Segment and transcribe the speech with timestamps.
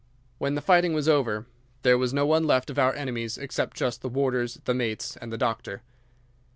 [0.39, 1.45] When the fighting was over
[1.83, 5.31] there was no one left of our enemies except just the warders, the mates, and
[5.31, 5.83] the doctor.